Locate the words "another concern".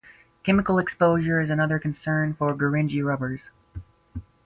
1.51-2.33